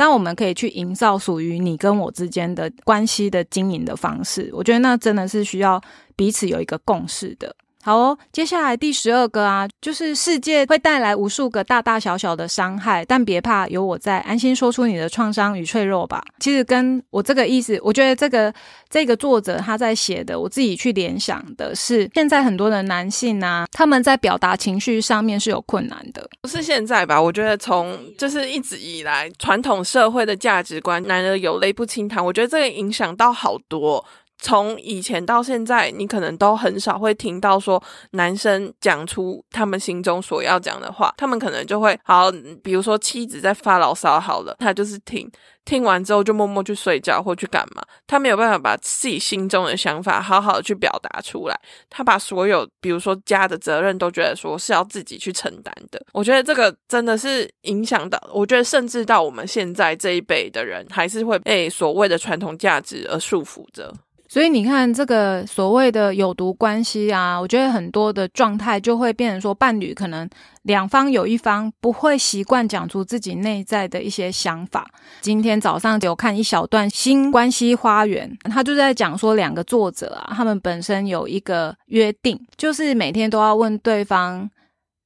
[0.00, 5.78] 但我们可以去营造属于你跟我之间的关系的经营的方式，我觉得那真的是需要
[6.16, 7.54] 彼此有一个共识的。
[7.82, 16.22] 好哦，接下来第十二个啊，就是世界会带来无数个大大小小的伤害，但别怕，有我在，安心说出你的创伤与脆弱吧。
[16.40, 18.52] 其实跟我这个意思，我觉得这个
[18.90, 26.28] 这个作者他在写的，我自己去联想的是，现在很多的男性啊，他们在表达情绪上面是有困难的。
[26.42, 27.20] 不是现在吧？
[27.20, 34.04] 我觉得从就是一直以来传统社会的价值观，男人有泪不轻弹，我觉得这个影响到好多。
[34.40, 45.30] 从以前到现在，你可能都很少会听到说男生讲出他们心中所要讲的话，他们可能就会好，比如说妻子在发牢骚，好了，他就是听
[45.66, 56.02] 听完之后就默默去睡觉或去干嘛，他没有办法把自己心中的想法好好的去表达出来，他把所有比如说家的责任都觉得说是要自己去承担的。
[56.12, 63.92] 我觉得这个真的是影响到，我觉得甚至到我们现在这一辈的人，还是会被所谓的传统价值而束缚着。
[64.32, 70.30] 所以你看，这个所谓的有毒关系啊，我觉得很多的状态就会变成说，伴侣可能
[70.62, 74.88] 两方有一方不会习惯讲出自己内在的一些想法。
[75.20, 84.48] 今天早上有看一小段《新关系花园》，他就在讲说，两个作者啊，他们本身有一个约定，就是每天都要问对方：“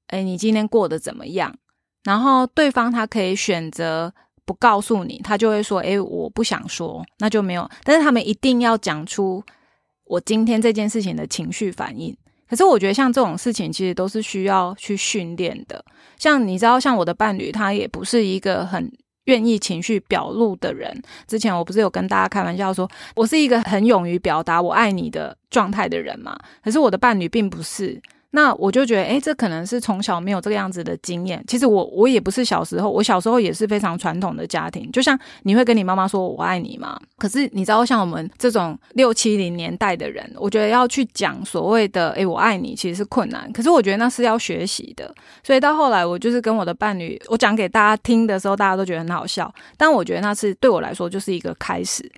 [0.08, 1.56] 哎，你今天过得怎么样？”
[2.04, 4.12] 然后对方他可以选择。
[4.46, 9.42] 不告诉你，他就会说：“诶，我不想说，那就没有。”但是他们一定要讲出
[10.04, 12.16] 我今天这件事情的情绪反应。
[12.48, 15.83] 可是我觉得像这种事情，其实都是需要去训练的。
[16.18, 18.92] 像你知道，像我的伴侣，他也不是一个很
[19.24, 21.02] 愿意情绪表露的人。
[21.26, 26.38] 之前我不是有跟大家开玩笑说，我是一个很勇于表达我爱你的状态的人嘛？
[26.62, 28.00] 可是我的伴侣并不是。
[28.37, 31.40] 那我就觉得，哎，这可能是从小没有这个样子的经验。
[31.47, 34.90] 其实我我也不是小时候，我小时候也是非常传统的家庭。
[34.90, 37.01] 就像你会跟你妈妈说“我爱你”吗？
[37.16, 43.49] 可是你知道，像我们这种六七零年代的人，我觉得要去讲所谓的“哎，我爱你”，其实是困难。
[43.53, 45.14] 可是我觉得那是要学习的。
[45.44, 49.55] 所以到后来，我就是跟我的伴侣，我讲给大家听的时候，大家都觉得很好笑。
[49.77, 52.11] 但我觉得那是对我来说就是一个开始。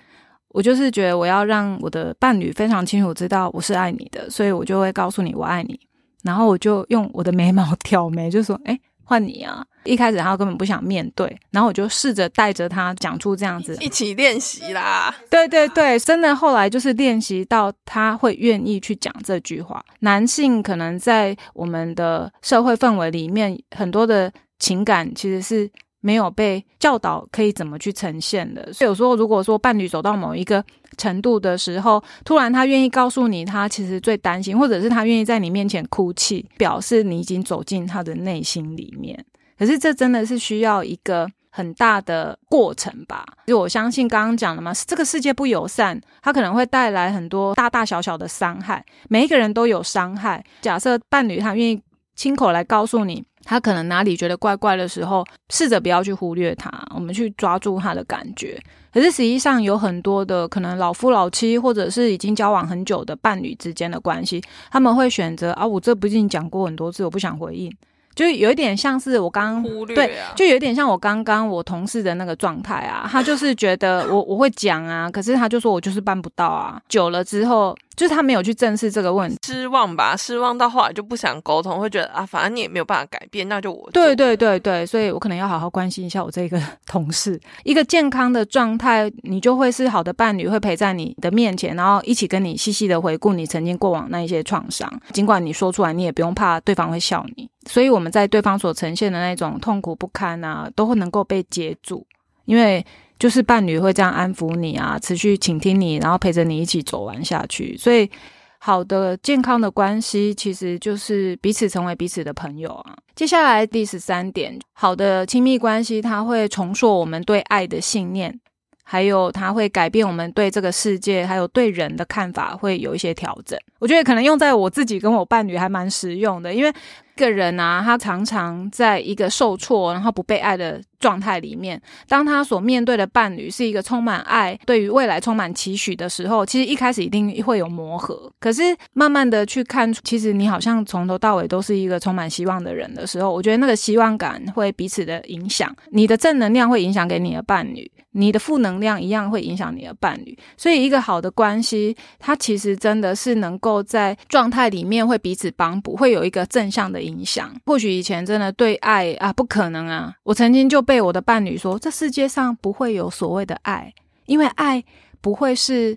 [0.49, 5.79] 我就是觉得我要让我的伴侣非常清楚知道我是爱你的，所以我就会告诉你“我爱你”。
[6.27, 15.15] 然后我就用我的眉毛挑眉，就说：“哎，换你啊！” 一开始他根本不想面对，然后我就试着带着他讲出这样子，一起练习啦。
[15.31, 19.81] 对对对，真的后来就是练习到他会愿意去讲这句话。
[20.01, 25.71] 男性可能在我们的社会氛围里面，很多的情感其实是。
[26.01, 30.63] 没有被教导可以怎么去呈现的，所以有时候如果说伴侣走到某一个
[30.97, 39.25] 程度的时候，突然他愿意告诉你，他其实最担心，或者是他愿意在你面前哭泣，表示你已经走进他的内心里面。
[39.59, 43.25] 可是这真的是需要一个很大的过程吧？
[43.47, 50.45] 就我相信刚刚讲的嘛，这个世界不友善，它可能会带来很多大大小小的伤害，每一个人都有伤害。
[50.61, 51.83] 假设伴侣他愿意
[52.15, 53.25] 亲口来告诉你。
[53.47, 58.61] 他可能哪里觉得怪怪的时候，试着不要去忽略他，我们去抓住他的感觉。
[58.93, 67.73] 可是实际上有很多的可能老夫老妻，或者是已经交往很久的伴侣之间的关系，他们会选择啊，我这不已经讲过很多次，我不想回应。
[68.15, 76.81] 就有一点像是我刚刚忽略就有点像我刚刚我同事的那个状态啊，他就是觉得我我会讲啊，可是他就说我就是办不到啊。
[76.89, 79.39] 久了之后，就是他没有去正视这个问题。
[79.45, 87.41] 失望吧，失望到后来就不想沟通，会觉得啊，反正你也没有办法改变，那就我做对对对对，所以我可能要好好关心一下我这个同事。
[87.65, 94.93] 一个健康的状态，你就会是好的伴侣，会陪在你的面前，然后一起跟你细细的回顾你曾经过往那一些创伤。
[95.13, 97.49] 尽管你说出来，你也不用怕对方会笑你。
[97.69, 102.07] 所以我们在对方所呈现的那种痛苦不堪啊，都会能够被接住，
[102.47, 102.85] 因为
[103.19, 107.77] 就是伴侣会这样安抚你啊，持续倾听你，然后陪着你一起走完下去。
[107.77, 108.11] 所以。
[108.59, 112.97] 好的健康的关系，其实就是彼此成为彼此的朋友啊。
[113.15, 118.41] 接下来第十三点，好的亲密关系，它会重塑我们对爱的信念，
[118.89, 123.59] 还有它会改变我们对这个世界还有对人的看法，会有一些调整。
[123.81, 138.31] 我觉得可能用在我自己跟我伴侣还蛮实用的，因为一个人啊，他常常在一个受挫然后不被爱的状态里面，当他所面对的伴侣是一个充满爱、对于未来充满期许的时候，其实一开始一定会有磨合。
[138.39, 138.63] 可是
[138.93, 150.37] 慢慢的去看，其实你好像从头到尾都是一个充满希望的人的时候，我觉得那个希望感会彼此的影响，你的正能量会影响给你的伴侣，你的负能量一样会影响你的伴侣。
[150.57, 157.55] 所以一个好的关系，它其实真的是能够在状态里面会彼此帮补，会有一个正向的影响。
[157.67, 163.93] 或许以前真的对爱啊不可能啊，我曾经就被我的伴侣说，这世界上不会有所谓的爱，
[164.25, 164.83] 因为爱
[165.21, 165.97] 不会是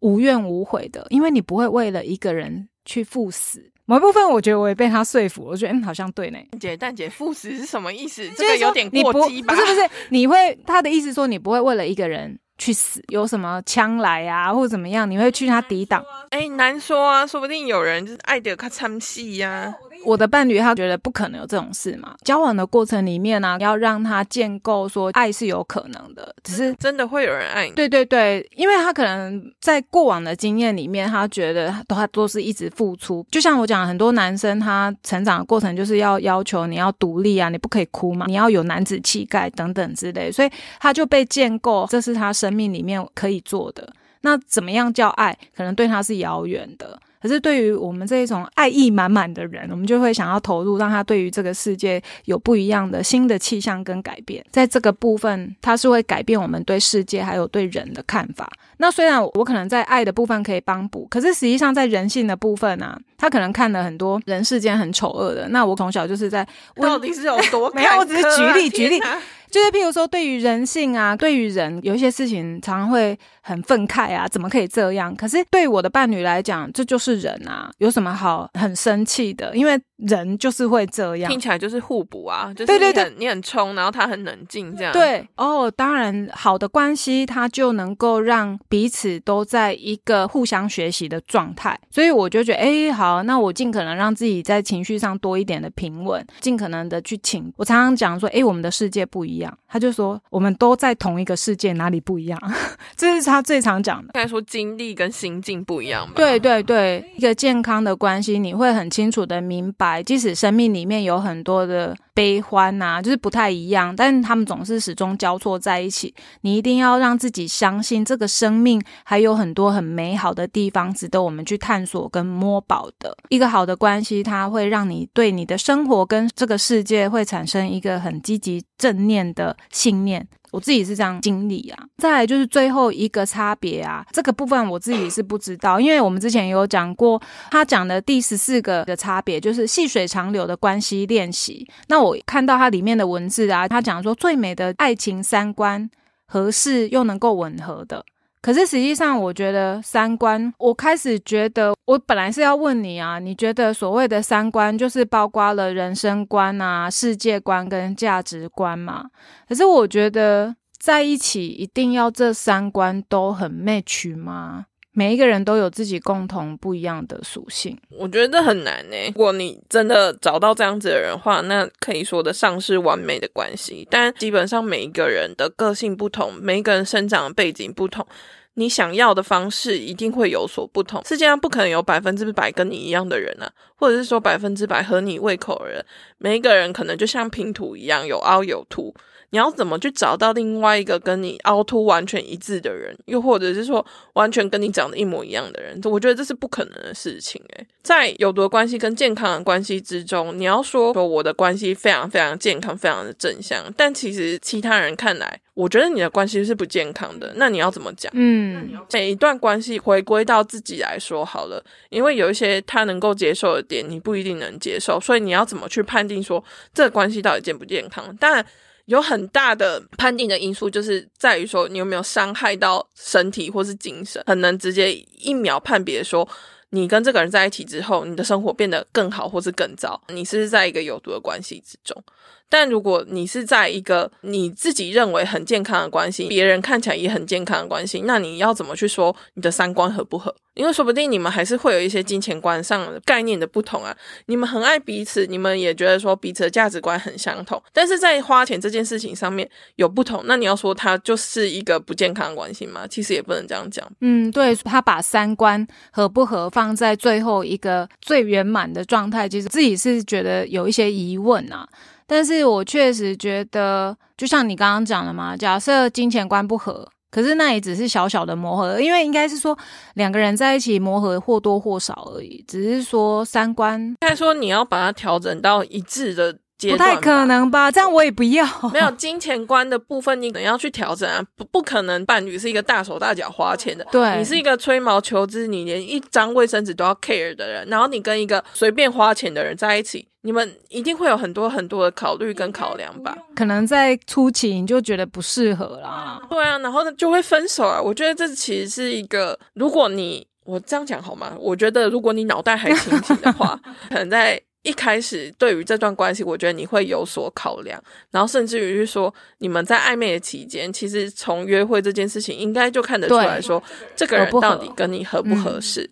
[0.00, 3.72] 无怨无悔的，因为你不会为了一个人去赴死。
[3.86, 6.38] 某一部分，我觉得我也被他说服，我觉得嗯，好像对呢。
[6.60, 8.28] 姐，但姐赴死是什么意思？
[8.36, 9.54] 这个有点过激吧？
[9.54, 16.04] 不是不是，你会他的意思说你不会为了一个人去死，有什么枪来啊或者怎么样，你会去他抵挡。
[16.30, 19.72] 哎，难说啊，说不定有人就是爱的他参戏呀。
[20.06, 22.14] 我的伴侣他觉得不可能有这种事嘛。
[22.24, 27.72] 交往的过程里面呢、要让他建构说爱是有可能的，只是真的会有人爱你？
[27.72, 33.26] 对对对，因为他可能在过往的经验里面，他觉得都他都是一直付出。
[33.30, 43.92] 就像我讲，很多男生他成长的过程就是要要求你要独立啊，你不可以哭嘛，你要有男子气概等等之类，所以他就被建构，这是他生命里面可以做的。
[44.22, 45.36] 那怎么样叫爱？
[45.56, 46.98] 可能对他是遥远的。
[47.26, 54.44] 可是对于我们这一种爱意满满的人，我们就会想要投入，让他对于这个世界有不一样的新的气象跟改变。
[54.52, 58.48] 在这个部分，他是会改变我们对世界还有对人的看法。
[58.78, 65.48] 那虽然我可能在爱的部分可以帮补，可是实际上在人性的部分啊，他可能看了很多人世间很丑恶的。
[65.48, 66.46] 那我从小就是在
[66.76, 69.00] 温到底是有多 没有我只是举例举例
[69.48, 75.14] 就是譬如说，对于人性啊，对于人有一些事情，常常会很愤慨啊，怎么可以这样？
[75.14, 79.56] 可是对我的伴侣来讲，这就是人啊，有什么好很生气的？
[79.56, 81.40] 因为人就是会这样听。
[81.40, 84.92] 起来就是互补啊，就是对对对你很冲，然后他很冷静，这样。
[84.92, 97.52] 对哦，当然，好的关系它就能够让彼此都在一个互相学习的状态，所以我就觉得，哎，好，那我尽可能让自己在情绪上多一点的平稳，尽可能的去请。
[97.56, 102.40] 我常常讲说，哎，我们的世界不一样，他就说我们都在同一个世界，哪里不一样？
[102.96, 104.06] 这是他最常讲的。
[104.06, 106.12] 应该说经历跟心境不一样吧？
[106.16, 116.14] 对对对，一个健康的关系，你会很清楚的明白，即使生命里面有很多的悲欢呐、就是不太一样，但他们总是始终交错在一起。
[116.42, 123.16] 你一定要让自己相信，这个生命还有很多很美好的地方，值得我们去探索跟摸宝的。
[123.28, 130.26] 一个好的关系，它会让你对你的生活跟这个世界会产生一个很积极正念的信念。
[130.56, 131.84] 我自己是这样经历啊。
[131.98, 141.68] 再来就是最后一个差别啊，这个部分我自己是不知道，因为我们之前有讲过，他讲的第十四个的差别就是细水长流的关系练习。
[141.88, 145.90] 那我看到它里面的文字啊，他讲说最美的爱情三观
[146.26, 148.02] 合适又能够吻合的。
[148.40, 159.06] 可是实际上，我觉得三观，我开始觉得，我本来是要问你啊，你觉得所谓的三观，就是包括了人生观啊、世界观跟价值观嘛？
[159.48, 164.66] 可是我觉得在一起一定要这三观都很 match 吗？
[164.98, 167.76] 每一个人都有自己共同不一样的属性。
[167.90, 168.96] 我觉得这很难呢。
[169.08, 173.86] 如果你真的找到这样子的人话，那可以说得上是完美的关系。
[173.90, 178.06] 但基本上每一个人的个性不同，每一个人生长的背景不同，
[178.54, 181.04] 你想要的方式一定会有所不同。
[181.04, 185.84] 世界上不可能有百分之百跟你一样的人啊，或者是说百分之百合你胃口的人。
[186.16, 188.94] 每一个人可能就像拼图一样，有凹有凸。
[189.30, 195.80] 你要怎么去找到另外一个跟你凹凸完全一致的人，又或者是说完全跟你长得一模一样的人？
[195.84, 197.42] 我觉得这是不可能的事情。
[197.56, 207.32] 诶，在有毒的关系跟健康的关系之中，你要说说我的关系非常非常健康，非常的正向，但其实其他人看来，我觉得你的关系是不健康的。
[207.36, 208.10] 那你要怎么讲？
[208.14, 218.16] 嗯，每一段关系回归到自己来说好了，因为有一些他能够接受的点，你不一定能接受，所以你要怎么去判定说这个关系到底健不健康？
[218.16, 218.44] 当然。
[218.86, 226.28] 有很大的判定的因素，就是在于说你有没有伤害到身体或是精神，很能直接一秒判别说
[226.70, 232.02] 你跟这个人在一起之后，你的生活变得更好或是更糟，你是在一个有毒的关系之中。
[232.48, 240.34] 但如果你是在一个你自己认为很健康的关系，别人看起来也很健康的关系，那你要怎么去说你的三观合不合？
[240.54, 243.94] 因为说不定你们还是会有一些金钱观上概念的不同啊。
[244.24, 252.86] 你们很爱彼此，你们也觉得说彼此的价值观很相同，但是在花钱这件事情上面有不同，那你要说它就是一个不健康的关系吗？
[252.86, 253.86] 其实也不能这样讲。
[254.00, 261.68] 嗯，对他把三观合不合放在最后一个最圆满的状态，其实自己是觉得有一些疑问啊。
[262.06, 269.56] 但是我确实觉得，就像你刚刚讲的嘛，假设金钱观不合，可是那也只是小小的磨合，因为应该是说
[269.94, 273.80] 两个人在一起磨合或多或少而已，只是说三观。
[273.80, 276.38] 应该说你要把它调整到一致的。
[276.58, 277.70] 不太可能吧？
[277.70, 278.42] 这样我也不要。
[278.72, 281.22] 没有金钱观的部分，你可能要去调整啊！
[281.36, 283.86] 不，不可能伴侣是一个大手大脚花钱的。
[283.92, 293.16] 对，你是一个吹毛求疵，你连一张卫生纸都要 care 的人，然后你跟一个随便花钱的人在一起，你们一定会有很多很多的考虑跟考量吧？
[293.36, 296.20] 可能在初期你就觉得不适合啦。
[296.28, 297.80] 对啊，然后呢就会分手啊！
[297.80, 301.34] 我觉得这其实是一个，如果你我这样讲好吗？
[301.38, 303.58] 我觉得如果你脑袋还清醒的话，
[303.88, 304.42] 可能在。
[304.62, 313.62] 一开始对于这段关系，我觉得你会有所考量，然后甚至于是说，你们在暧昧的期间，其实从约会这件事情，应该就看得出来说，
[313.94, 315.88] 这个人到底跟你合不合适。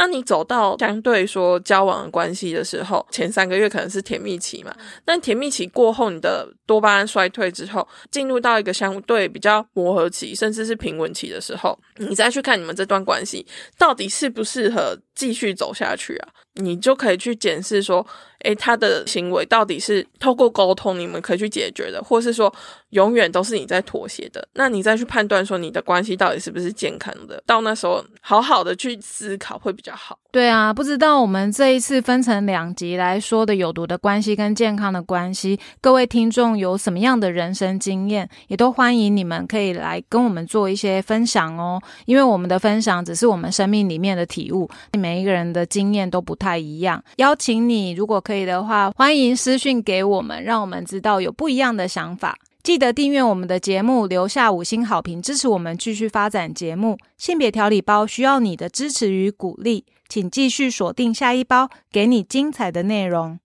[0.00, 4.72] 那你走到相对说交往关系的时候，前三个月可能是甜蜜期嘛，
[5.04, 13.44] 但甜蜜期过后，你的多巴胺衰退之后，进入到一个相对比较磨合期，甚至是平稳期的时候，你再去看你们这段关系
[13.76, 16.28] 到底适不适合继续走下去啊？
[16.54, 18.06] 你就可以去检视说，
[18.44, 22.52] 诶，他的行为到底是透过沟通你们可以去解决的，或是说
[22.90, 24.46] 永远都是你在妥协的？
[24.52, 27.42] 那你再去判断说你的关系到底是不是健康的？
[27.44, 30.16] 到那时候好好的去思考会比较好。
[30.30, 41.80] 对啊，不知道我们这一次分成两集来说的有毒的关系跟健康的关系，各位听众有什么样的人生经验，也都欢迎你们可以来跟我们做一些分享哦。
[42.04, 44.68] 因为我们的分享只是我们生命里面的体悟，
[44.98, 46.58] 每一个人的经验都不太。
[46.58, 52.36] 一样，邀请你，如果可以的话，欢迎私讯给我们，让我们知道有不一样的想法。
[52.64, 56.98] 记得订阅我们的节目，留下五星好评，支持我们继续发展节目。
[57.16, 63.38] 性别调理包需要你的支持与鼓励，请继续锁定下一包，给你精彩的内容。